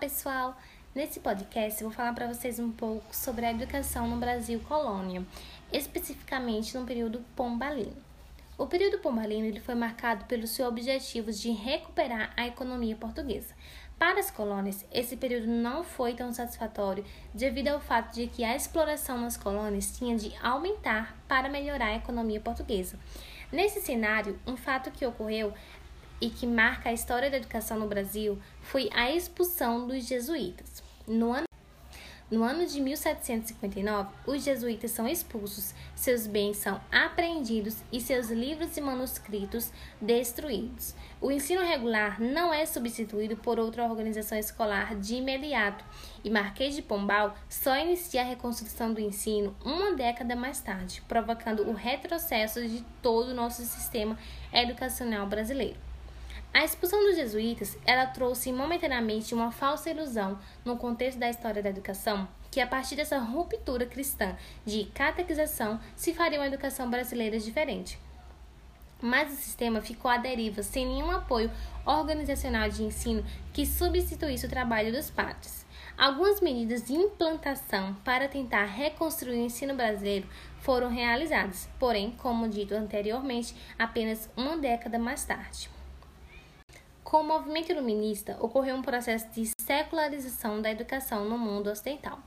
pessoal! 0.00 0.56
Nesse 0.94 1.20
podcast 1.20 1.82
eu 1.82 1.90
vou 1.90 1.94
falar 1.94 2.14
para 2.14 2.26
vocês 2.26 2.58
um 2.58 2.72
pouco 2.72 3.14
sobre 3.14 3.44
a 3.44 3.50
educação 3.50 4.08
no 4.08 4.16
Brasil 4.16 4.58
colônia, 4.60 5.22
especificamente 5.70 6.74
no 6.74 6.86
período 6.86 7.22
pombalino. 7.36 7.94
O 8.56 8.66
período 8.66 8.98
pombalino 8.98 9.44
ele 9.44 9.60
foi 9.60 9.74
marcado 9.74 10.24
pelos 10.24 10.50
seus 10.50 10.66
objetivos 10.70 11.38
de 11.38 11.50
recuperar 11.50 12.32
a 12.34 12.46
economia 12.46 12.96
portuguesa. 12.96 13.54
Para 13.98 14.20
as 14.20 14.30
colônias, 14.30 14.86
esse 14.90 15.18
período 15.18 15.46
não 15.48 15.84
foi 15.84 16.14
tão 16.14 16.32
satisfatório 16.32 17.04
devido 17.34 17.68
ao 17.68 17.78
fato 17.78 18.14
de 18.14 18.26
que 18.26 18.42
a 18.42 18.56
exploração 18.56 19.20
nas 19.20 19.36
colônias 19.36 19.98
tinha 19.98 20.16
de 20.16 20.32
aumentar 20.42 21.14
para 21.28 21.50
melhorar 21.50 21.88
a 21.88 21.96
economia 21.96 22.40
portuguesa. 22.40 22.98
Nesse 23.52 23.80
cenário, 23.80 24.38
um 24.46 24.56
fato 24.56 24.90
que 24.90 25.04
ocorreu 25.04 25.52
e 26.20 26.30
que 26.30 26.46
marca 26.46 26.90
a 26.90 26.92
história 26.92 27.30
da 27.30 27.36
educação 27.36 27.78
no 27.78 27.88
Brasil 27.88 28.38
foi 28.60 28.90
a 28.92 29.10
expulsão 29.10 29.86
dos 29.86 30.06
jesuítas. 30.06 30.82
No 31.06 31.32
ano, 31.32 31.46
no 32.30 32.44
ano 32.44 32.64
de 32.64 32.80
1759, 32.80 34.08
os 34.24 34.44
jesuítas 34.44 34.92
são 34.92 35.08
expulsos, 35.08 35.74
seus 35.96 36.28
bens 36.28 36.58
são 36.58 36.80
apreendidos 36.92 37.82
e 37.90 38.00
seus 38.00 38.30
livros 38.30 38.76
e 38.76 38.80
manuscritos 38.80 39.72
destruídos. 40.00 40.94
O 41.20 41.32
ensino 41.32 41.60
regular 41.60 42.20
não 42.20 42.54
é 42.54 42.64
substituído 42.64 43.36
por 43.36 43.58
outra 43.58 43.82
organização 43.82 44.38
escolar 44.38 44.94
de 44.94 45.16
imediato, 45.16 45.84
e 46.22 46.30
Marquês 46.30 46.76
de 46.76 46.82
Pombal 46.82 47.34
só 47.48 47.76
inicia 47.76 48.20
a 48.20 48.24
reconstrução 48.24 48.94
do 48.94 49.00
ensino 49.00 49.56
uma 49.64 49.96
década 49.96 50.36
mais 50.36 50.60
tarde, 50.60 51.02
provocando 51.08 51.68
o 51.68 51.72
retrocesso 51.72 52.64
de 52.64 52.84
todo 53.02 53.30
o 53.30 53.34
nosso 53.34 53.62
sistema 53.62 54.16
educacional 54.52 55.26
brasileiro. 55.26 55.89
A 56.52 56.64
expulsão 56.64 57.00
dos 57.04 57.14
jesuítas, 57.14 57.78
ela 57.86 58.06
trouxe 58.06 58.52
momentaneamente 58.52 59.32
uma 59.32 59.52
falsa 59.52 59.88
ilusão 59.88 60.36
no 60.64 60.76
contexto 60.76 61.16
da 61.16 61.30
história 61.30 61.62
da 61.62 61.70
educação, 61.70 62.26
que 62.50 62.60
a 62.60 62.66
partir 62.66 62.96
dessa 62.96 63.18
ruptura 63.18 63.86
cristã 63.86 64.36
de 64.66 64.86
catequização 64.86 65.80
se 65.94 66.12
faria 66.12 66.40
uma 66.40 66.48
educação 66.48 66.90
brasileira 66.90 67.38
diferente. 67.38 68.00
Mas 69.00 69.32
o 69.32 69.36
sistema 69.36 69.80
ficou 69.80 70.10
à 70.10 70.16
deriva 70.16 70.60
sem 70.62 70.86
nenhum 70.86 71.12
apoio 71.12 71.50
organizacional 71.86 72.68
de 72.68 72.82
ensino 72.82 73.24
que 73.52 73.64
substituísse 73.64 74.46
o 74.46 74.50
trabalho 74.50 74.92
dos 74.92 75.08
padres. 75.08 75.64
Algumas 75.96 76.40
medidas 76.40 76.84
de 76.84 76.94
implantação 76.94 77.94
para 78.04 78.26
tentar 78.26 78.64
reconstruir 78.64 79.36
o 79.36 79.44
ensino 79.44 79.74
brasileiro 79.74 80.26
foram 80.58 80.90
realizadas, 80.90 81.68
porém, 81.78 82.10
como 82.10 82.48
dito 82.48 82.74
anteriormente, 82.74 83.54
apenas 83.78 84.28
uma 84.36 84.56
década 84.56 84.98
mais 84.98 85.24
tarde. 85.24 85.70
Com 87.02 87.22
o 87.22 87.24
movimento 87.24 87.72
iluminista, 87.72 88.36
ocorreu 88.40 88.76
um 88.76 88.82
processo 88.82 89.28
de 89.30 89.50
secularização 89.60 90.60
da 90.60 90.70
educação 90.70 91.24
no 91.24 91.38
mundo 91.38 91.70
ocidental. 91.70 92.18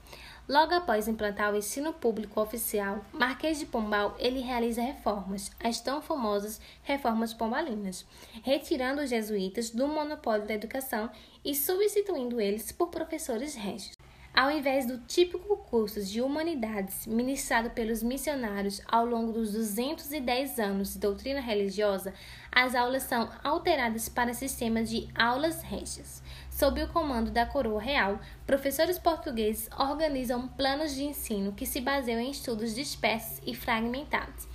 Logo 0.48 0.74
após 0.74 1.08
implantar 1.08 1.54
o 1.54 1.56
ensino 1.56 1.94
público 1.94 2.42
oficial, 2.42 3.00
Marquês 3.14 3.60
de 3.60 3.66
Pombal 3.66 4.14
ele 4.20 4.42
realiza 4.42 4.82
reformas, 4.82 5.50
as 5.64 5.80
tão 5.80 6.02
famosas 6.02 6.60
reformas 6.82 7.34
pombalinas, 7.34 8.06
retirando 8.44 9.02
os 9.02 9.10
jesuítas 9.10 9.70
do 9.70 9.88
monopólio 9.88 10.46
da 10.46 10.54
educação 10.54 11.10
e 11.46 11.56
substituindo 11.56 12.42
eles 12.42 12.74
por 12.74 12.90
professores 12.90 13.56
régios. 13.56 14.03
Ao 14.36 14.50
invés 14.50 14.88
do 14.88 14.98
típico 14.98 15.58
curso 15.58 16.02
de 16.02 16.20
humanidades 16.20 17.06
ministrado 17.06 17.70
pelos 17.70 18.02
missionários 18.02 18.82
ao 18.88 19.06
longo 19.06 19.32
dos 19.32 19.52
210 19.54 20.58
anos 20.58 20.94
de 20.94 21.00
doutrina 21.00 21.40
religiosa, 21.40 22.16
as 22.52 22.74
aulas 22.74 23.04
são 23.04 23.30
alteradas 23.44 24.10
para 24.10 24.34
sistema 24.34 24.84
de 24.84 25.08
aulas 25.14 25.62
régias. 25.62 26.24
Sob 26.50 26.82
o 26.82 26.88
comando 26.88 27.30
da 27.30 27.46
coroa 27.46 27.80
real, 27.80 28.20
professores 28.44 28.98
portugueses 28.98 29.70
organizam 29.78 30.48
planos 30.48 30.96
de 30.96 31.04
ensino 31.04 31.54
que 31.54 31.68
se 31.68 31.80
baseiam 31.80 32.20
em 32.20 32.32
estudos 32.32 32.74
dispersos 32.74 33.40
e 33.46 33.54
fragmentados 33.54 34.48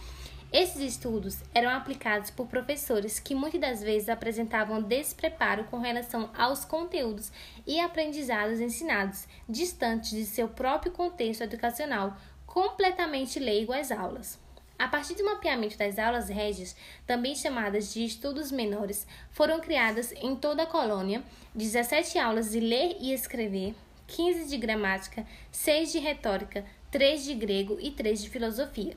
esses 0.51 0.81
estudos 0.81 1.43
eram 1.55 1.69
aplicados 1.69 2.31
por 2.31 2.47
professores 2.47 3.19
que 3.19 3.35
muitas 3.35 3.61
das 3.61 3.83
vezes 3.83 4.09
apresentavam 4.09 4.81
despreparo 4.81 5.65
com 5.65 5.79
relação 5.79 6.31
aos 6.35 6.65
conteúdos 6.65 7.31
e 7.67 7.79
aprendizados 7.79 8.59
ensinados, 8.59 9.27
distantes 9.47 10.11
de 10.11 10.25
seu 10.25 10.49
próprio 10.49 10.91
contexto 10.91 11.43
educacional, 11.43 12.17
completamente 12.47 13.39
leigo 13.39 13.75
às 13.75 13.93
aulas. 13.93 14.39
A 14.79 14.89
partir 14.89 15.15
do 15.17 15.25
mapeamento 15.25 15.77
das 15.77 15.99
aulas 15.99 16.31
régias, 16.31 16.75
também 17.07 17.35
chamadas 17.35 17.93
de 17.93 18.05
estudos 18.05 18.51
menores, 18.51 19.07
foram 19.31 19.61
criadas 19.61 20.13
em 20.13 20.35
toda 20.35 20.63
a 20.63 20.67
colônia 20.67 21.23
17 21.55 22.19
aulas 22.19 22.53
de 22.53 22.61
ler 22.61 22.97
e 23.01 23.13
escrever, 23.13 23.75
15 24.07 24.49
de 24.49 24.57
gramática, 24.57 25.27
6 25.53 25.93
de 25.93 25.99
retórica, 25.99 26.65
3 26.91 27.23
de 27.23 27.35
grego 27.35 27.77
e 27.81 27.91
3 27.91 28.23
de 28.23 28.31
filosofia. 28.31 28.97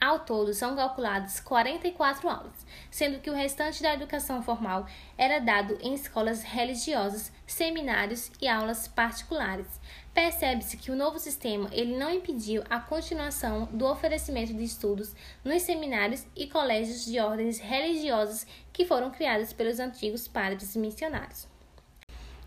Ao 0.00 0.20
todo, 0.20 0.54
são 0.54 0.74
calculadas 0.74 1.40
44 1.40 2.26
aulas, 2.26 2.66
sendo 2.90 3.18
que 3.18 3.28
o 3.28 3.34
restante 3.34 3.82
da 3.82 3.92
educação 3.92 4.42
formal 4.42 4.86
era 5.18 5.38
dado 5.38 5.76
em 5.82 5.92
escolas 5.92 6.42
religiosas, 6.42 7.30
seminários 7.46 8.32
e 8.40 8.48
aulas 8.48 8.88
particulares. 8.88 9.66
Percebe-se 10.14 10.78
que 10.78 10.90
o 10.90 10.96
novo 10.96 11.18
sistema 11.18 11.68
ele 11.70 11.98
não 11.98 12.10
impediu 12.10 12.64
a 12.70 12.80
continuação 12.80 13.66
do 13.66 13.84
oferecimento 13.84 14.54
de 14.54 14.64
estudos 14.64 15.14
nos 15.44 15.60
seminários 15.62 16.24
e 16.34 16.46
colégios 16.46 17.04
de 17.04 17.20
ordens 17.20 17.58
religiosas 17.58 18.46
que 18.72 18.86
foram 18.86 19.10
criados 19.10 19.52
pelos 19.52 19.78
antigos 19.78 20.26
padres 20.26 20.74
missionários. 20.76 21.46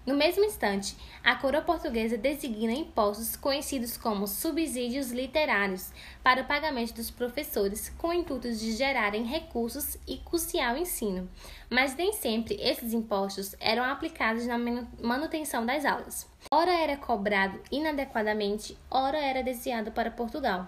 No 0.06 0.16
mesmo 0.16 0.44
instante, 0.44 0.98
a 1.24 1.34
coroa 1.36 1.62
portuguesa 1.62 2.18
designa 2.18 2.74
impostos 2.74 3.38
conhecidos 3.38 3.96
como 3.96 4.28
subsídios 4.28 5.12
literários 5.12 5.94
para 6.22 6.42
o 6.42 6.46
pagamento 6.46 6.94
dos 6.94 7.10
professores, 7.10 7.88
com 7.98 8.10
o 8.10 8.14
intuito 8.14 8.52
de 8.52 8.74
gerarem 8.74 9.24
recursos 9.24 9.98
e 10.06 10.18
custear 10.18 10.76
o 10.76 10.78
ensino. 10.78 11.30
Mas 11.70 11.96
nem 11.96 12.12
sempre 12.12 12.56
esses 12.56 12.92
impostos 12.92 13.56
eram 13.62 13.86
aplicados 13.86 14.46
na 14.46 14.58
manutenção 15.02 15.66
das 15.66 15.86
aulas. 15.86 16.30
Ora 16.52 16.74
era 16.74 16.98
cobrado 16.98 17.58
inadequadamente, 17.72 18.78
ora 18.92 19.18
era 19.18 19.42
desviado 19.42 19.94
para 19.94 20.12
Portugal. 20.12 20.68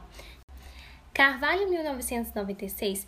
Carvalho, 1.13 1.69
1996, 1.69 3.05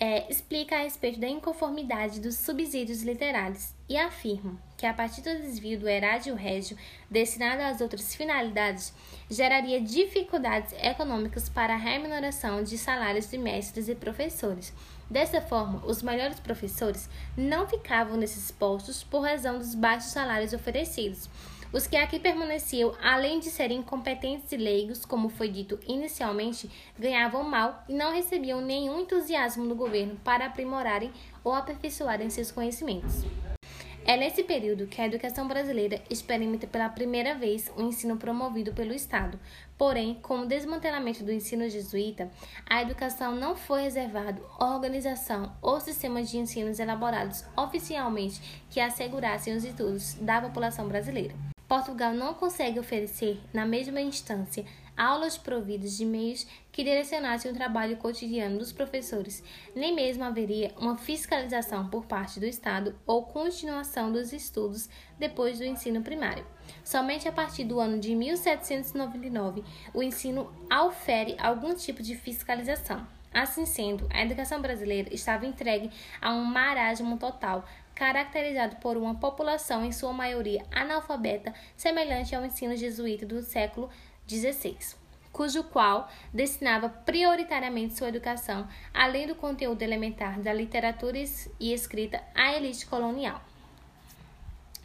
é, 0.00 0.30
explica 0.30 0.76
a 0.76 0.82
respeito 0.82 1.18
da 1.18 1.28
inconformidade 1.28 2.20
dos 2.20 2.36
subsídios 2.36 3.02
literários 3.02 3.74
e 3.88 3.96
afirma 3.96 4.56
que, 4.76 4.86
a 4.86 4.94
partir 4.94 5.22
do 5.22 5.42
desvio 5.42 5.78
do 5.80 5.88
erádio 5.88 6.34
régio 6.36 6.76
destinado 7.10 7.62
às 7.62 7.80
outras 7.80 8.14
finalidades, 8.14 8.94
geraria 9.28 9.80
dificuldades 9.80 10.72
econômicas 10.80 11.48
para 11.48 11.74
a 11.74 11.78
remuneração 11.78 12.62
de 12.62 12.78
salários 12.78 13.28
de 13.28 13.38
mestres 13.38 13.88
e 13.88 13.94
professores. 13.94 14.72
Dessa 15.10 15.40
forma, 15.40 15.84
os 15.84 16.02
melhores 16.02 16.38
professores 16.38 17.08
não 17.36 17.66
ficavam 17.66 18.16
nesses 18.16 18.50
postos 18.50 19.02
por 19.02 19.20
razão 19.20 19.58
dos 19.58 19.74
baixos 19.74 20.12
salários 20.12 20.52
oferecidos 20.52 21.28
os 21.72 21.86
que 21.86 21.96
aqui 21.96 22.18
permaneciam, 22.18 22.94
além 23.02 23.40
de 23.40 23.50
serem 23.50 23.78
incompetentes 23.78 24.50
e 24.52 24.56
leigos, 24.56 25.04
como 25.04 25.28
foi 25.28 25.48
dito 25.48 25.78
inicialmente, 25.86 26.70
ganhavam 26.98 27.42
mal 27.42 27.84
e 27.88 27.92
não 27.92 28.12
recebiam 28.12 28.60
nenhum 28.60 29.00
entusiasmo 29.00 29.68
do 29.68 29.74
governo 29.74 30.16
para 30.24 30.46
aprimorarem 30.46 31.12
ou 31.44 31.52
aperfeiçoarem 31.52 32.30
seus 32.30 32.50
conhecimentos. 32.50 33.24
É 34.08 34.16
nesse 34.16 34.42
período 34.42 34.86
que 34.86 35.02
a 35.02 35.06
educação 35.06 35.46
brasileira 35.46 36.00
experimenta 36.08 36.66
pela 36.66 36.88
primeira 36.88 37.34
vez 37.34 37.70
o 37.76 37.82
um 37.82 37.88
ensino 37.88 38.16
promovido 38.16 38.72
pelo 38.72 38.94
Estado. 38.94 39.38
Porém, 39.76 40.14
com 40.14 40.40
o 40.40 40.46
desmantelamento 40.46 41.22
do 41.22 41.30
ensino 41.30 41.68
jesuíta, 41.68 42.30
a 42.66 42.80
educação 42.80 43.36
não 43.36 43.54
foi 43.54 43.82
reservado 43.82 44.42
organização 44.58 45.54
ou 45.60 45.78
sistemas 45.78 46.30
de 46.30 46.38
ensinos 46.38 46.78
elaborados 46.78 47.44
oficialmente 47.54 48.40
que 48.70 48.80
assegurassem 48.80 49.54
os 49.54 49.62
estudos 49.62 50.14
da 50.14 50.40
população 50.40 50.88
brasileira. 50.88 51.34
Portugal 51.68 52.14
não 52.14 52.32
consegue 52.32 52.80
oferecer, 52.80 53.38
na 53.52 53.66
mesma 53.66 54.00
instância, 54.00 54.64
aulas 54.96 55.36
providas 55.36 55.98
de 55.98 56.04
meios 56.06 56.46
que 56.72 56.82
direcionassem 56.82 57.50
o 57.50 57.54
trabalho 57.54 57.98
cotidiano 57.98 58.58
dos 58.58 58.72
professores, 58.72 59.44
nem 59.76 59.94
mesmo 59.94 60.24
haveria 60.24 60.74
uma 60.78 60.96
fiscalização 60.96 61.86
por 61.90 62.06
parte 62.06 62.40
do 62.40 62.46
Estado 62.46 62.98
ou 63.06 63.22
continuação 63.22 64.10
dos 64.10 64.32
estudos 64.32 64.88
depois 65.18 65.58
do 65.58 65.64
ensino 65.64 66.02
primário. 66.02 66.46
Somente 66.82 67.28
a 67.28 67.32
partir 67.32 67.64
do 67.64 67.78
ano 67.78 68.00
de 68.00 68.14
1799, 68.14 69.62
o 69.92 70.02
ensino 70.02 70.50
aufere 70.70 71.36
algum 71.38 71.74
tipo 71.74 72.02
de 72.02 72.16
fiscalização. 72.16 73.06
Assim 73.32 73.66
sendo, 73.66 74.08
a 74.10 74.22
educação 74.22 74.60
brasileira 74.60 75.12
estava 75.14 75.46
entregue 75.46 75.90
a 76.20 76.32
um 76.32 76.44
marasmo 76.44 77.18
total, 77.18 77.64
caracterizado 77.98 78.76
por 78.76 78.96
uma 78.96 79.16
população, 79.16 79.84
em 79.84 79.90
sua 79.90 80.12
maioria 80.12 80.64
analfabeta, 80.70 81.52
semelhante 81.76 82.32
ao 82.32 82.44
ensino 82.44 82.76
jesuíta 82.76 83.26
do 83.26 83.42
século 83.42 83.90
XVI, 84.28 84.78
cujo 85.32 85.64
qual 85.64 86.08
destinava 86.32 86.88
prioritariamente 86.88 87.98
sua 87.98 88.10
educação, 88.10 88.68
além 88.94 89.26
do 89.26 89.34
conteúdo 89.34 89.82
elementar 89.82 90.38
da 90.38 90.52
literatura 90.52 91.18
e 91.58 91.72
escrita, 91.72 92.22
à 92.36 92.52
elite 92.52 92.86
colonial. 92.86 93.42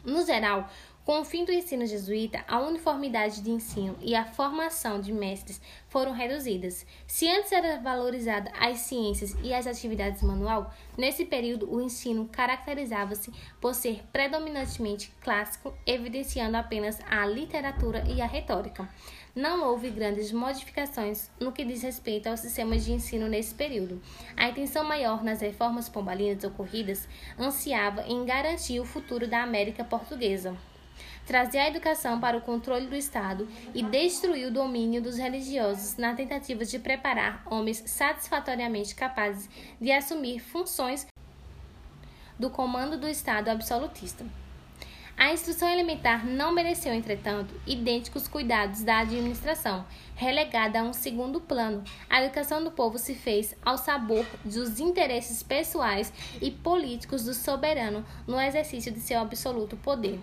No 0.04 0.26
geral, 0.26 0.68
Com 1.04 1.20
o 1.20 1.24
fim 1.24 1.44
do 1.44 1.52
ensino 1.52 1.84
jesuíta, 1.84 2.42
a 2.48 2.60
uniformidade 2.60 3.42
de 3.42 3.50
ensino 3.50 3.94
e 4.00 4.14
a 4.14 4.24
formação 4.24 5.02
de 5.02 5.12
mestres 5.12 5.60
foram 5.86 6.12
reduzidas. 6.12 6.86
Se 7.06 7.28
antes 7.28 7.52
era 7.52 7.78
valorizada 7.78 8.50
as 8.58 8.78
ciências 8.78 9.36
e 9.42 9.52
as 9.52 9.66
atividades 9.66 10.22
manual, 10.22 10.72
nesse 10.96 11.26
período 11.26 11.70
o 11.70 11.78
ensino 11.82 12.26
caracterizava-se 12.32 13.30
por 13.60 13.74
ser 13.74 14.02
predominantemente 14.14 15.12
clássico, 15.20 15.74
evidenciando 15.86 16.56
apenas 16.56 16.98
a 17.06 17.26
literatura 17.26 18.02
e 18.08 18.22
a 18.22 18.26
retórica. 18.26 18.88
Não 19.36 19.62
houve 19.62 19.90
grandes 19.90 20.32
modificações 20.32 21.30
no 21.38 21.52
que 21.52 21.66
diz 21.66 21.82
respeito 21.82 22.30
ao 22.30 22.36
sistema 22.38 22.78
de 22.78 22.92
ensino 22.92 23.28
nesse 23.28 23.54
período. 23.54 24.00
A 24.34 24.48
intenção 24.48 24.82
maior 24.82 25.22
nas 25.22 25.42
reformas 25.42 25.86
pombalinas 25.86 26.42
ocorridas 26.44 27.06
ansiava 27.38 28.06
em 28.06 28.24
garantir 28.24 28.80
o 28.80 28.86
futuro 28.86 29.28
da 29.28 29.42
América 29.42 29.84
portuguesa 29.84 30.56
trazer 31.26 31.58
a 31.58 31.68
educação 31.68 32.20
para 32.20 32.36
o 32.36 32.40
controle 32.40 32.86
do 32.86 32.96
Estado 32.96 33.48
e 33.74 33.82
destruir 33.82 34.48
o 34.48 34.52
domínio 34.52 35.02
dos 35.02 35.16
religiosos 35.16 35.96
na 35.96 36.14
tentativa 36.14 36.64
de 36.64 36.78
preparar 36.78 37.42
homens 37.50 37.82
satisfatoriamente 37.86 38.94
capazes 38.94 39.48
de 39.80 39.90
assumir 39.92 40.40
funções 40.40 41.06
do 42.38 42.50
comando 42.50 42.98
do 42.98 43.08
Estado 43.08 43.48
absolutista. 43.48 44.24
A 45.16 45.32
instrução 45.32 45.68
elementar 45.68 46.26
não 46.26 46.52
mereceu, 46.52 46.92
entretanto, 46.92 47.54
idênticos 47.64 48.26
cuidados 48.26 48.82
da 48.82 48.98
administração, 48.98 49.86
relegada 50.16 50.80
a 50.80 50.82
um 50.82 50.92
segundo 50.92 51.40
plano. 51.40 51.84
A 52.10 52.22
educação 52.22 52.64
do 52.64 52.72
povo 52.72 52.98
se 52.98 53.14
fez 53.14 53.54
ao 53.64 53.78
sabor 53.78 54.26
dos 54.44 54.80
interesses 54.80 55.40
pessoais 55.40 56.12
e 56.42 56.50
políticos 56.50 57.24
do 57.24 57.32
soberano 57.32 58.04
no 58.26 58.40
exercício 58.40 58.90
de 58.90 58.98
seu 58.98 59.20
absoluto 59.20 59.76
poder. 59.76 60.18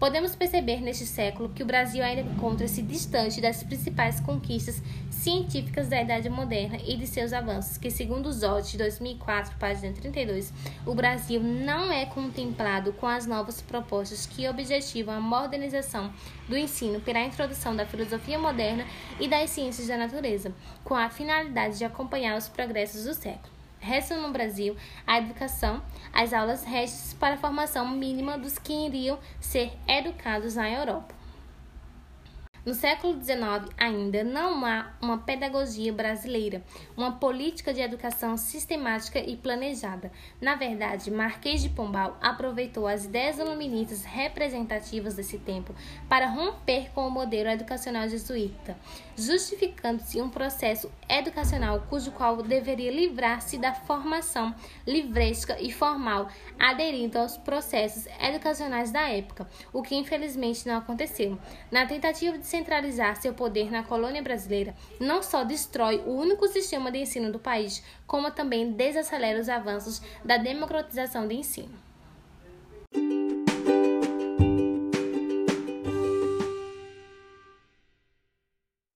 Podemos 0.00 0.34
perceber 0.34 0.80
neste 0.80 1.04
século 1.04 1.50
que 1.50 1.62
o 1.62 1.66
Brasil 1.66 2.02
ainda 2.02 2.22
encontra-se 2.22 2.80
distante 2.80 3.38
das 3.38 3.62
principais 3.62 4.18
conquistas 4.18 4.82
científicas 5.10 5.88
da 5.88 6.00
Idade 6.00 6.30
Moderna 6.30 6.78
e 6.86 6.96
de 6.96 7.06
seus 7.06 7.34
avanços, 7.34 7.76
que, 7.76 7.90
segundo 7.90 8.30
o 8.30 8.32
Zod, 8.32 8.70
de 8.70 8.78
2004, 8.78 9.58
página 9.58 9.92
32, 9.92 10.54
o 10.86 10.94
Brasil 10.94 11.42
não 11.42 11.92
é 11.92 12.06
contemplado 12.06 12.94
com 12.94 13.06
as 13.06 13.26
novas 13.26 13.60
propostas 13.60 14.24
que 14.24 14.48
objetivam 14.48 15.12
a 15.12 15.20
modernização 15.20 16.10
do 16.48 16.56
ensino 16.56 16.98
pela 17.02 17.20
introdução 17.20 17.76
da 17.76 17.84
filosofia 17.84 18.38
moderna 18.38 18.86
e 19.20 19.28
das 19.28 19.50
ciências 19.50 19.86
da 19.86 19.98
natureza, 19.98 20.50
com 20.82 20.94
a 20.94 21.10
finalidade 21.10 21.76
de 21.76 21.84
acompanhar 21.84 22.38
os 22.38 22.48
progressos 22.48 23.04
do 23.04 23.12
século. 23.12 23.59
Restam 23.80 24.20
no 24.20 24.30
Brasil 24.30 24.76
a 25.06 25.18
educação, 25.18 25.82
as 26.12 26.32
aulas 26.32 26.64
restas 26.64 27.14
para 27.14 27.34
a 27.34 27.38
formação 27.38 27.88
mínima 27.88 28.38
dos 28.38 28.58
que 28.58 28.72
iriam 28.72 29.18
ser 29.40 29.72
educados 29.88 30.54
na 30.54 30.70
Europa. 30.70 31.19
No 32.64 32.74
século 32.74 33.14
XIX, 33.14 33.72
ainda 33.78 34.22
não 34.22 34.66
há 34.66 34.92
uma 35.00 35.16
pedagogia 35.16 35.90
brasileira, 35.94 36.62
uma 36.94 37.12
política 37.12 37.72
de 37.72 37.80
educação 37.80 38.36
sistemática 38.36 39.18
e 39.18 39.34
planejada. 39.34 40.12
Na 40.38 40.56
verdade, 40.56 41.10
Marquês 41.10 41.62
de 41.62 41.70
Pombal 41.70 42.18
aproveitou 42.20 42.86
as 42.86 43.06
ideias 43.06 43.38
iluministas 43.38 44.04
representativas 44.04 45.14
desse 45.14 45.38
tempo 45.38 45.74
para 46.06 46.26
romper 46.26 46.90
com 46.90 47.06
o 47.06 47.10
modelo 47.10 47.48
educacional 47.48 48.06
jesuíta, 48.10 48.76
justificando-se 49.16 50.20
um 50.20 50.28
processo 50.28 50.92
educacional 51.08 51.86
cujo 51.88 52.12
qual 52.12 52.42
deveria 52.42 52.92
livrar-se 52.92 53.56
da 53.56 53.72
formação 53.72 54.54
livresca 54.86 55.56
e 55.58 55.72
formal, 55.72 56.28
aderindo 56.58 57.18
aos 57.18 57.38
processos 57.38 58.06
educacionais 58.20 58.92
da 58.92 59.08
época, 59.08 59.48
o 59.72 59.82
que 59.82 59.96
infelizmente 59.96 60.66
não 60.66 60.76
aconteceu. 60.76 61.38
Na 61.70 61.86
tentativa 61.86 62.36
de 62.36 62.49
centralizar 62.50 63.16
seu 63.16 63.32
poder 63.32 63.70
na 63.70 63.82
colônia 63.82 64.20
brasileira, 64.20 64.74
não 64.98 65.22
só 65.22 65.44
destrói 65.44 66.02
o 66.04 66.10
único 66.10 66.48
sistema 66.48 66.90
de 66.90 66.98
ensino 66.98 67.30
do 67.30 67.38
país, 67.38 67.82
como 68.06 68.30
também 68.30 68.72
desacelera 68.72 69.40
os 69.40 69.48
avanços 69.48 70.02
da 70.24 70.36
democratização 70.36 71.28
de 71.28 71.36
ensino. 71.36 71.89